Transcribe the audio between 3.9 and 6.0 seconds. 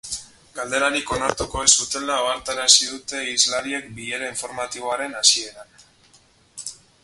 bilera informatiboaren hasieran.